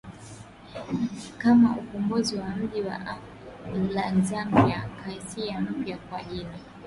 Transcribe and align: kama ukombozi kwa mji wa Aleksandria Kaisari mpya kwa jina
kama 1.37 1.77
ukombozi 1.77 2.37
kwa 2.37 2.49
mji 2.55 2.81
wa 2.81 3.01
Aleksandria 3.65 4.89
Kaisari 5.03 5.69
mpya 5.79 5.97
kwa 5.97 6.23
jina 6.23 6.57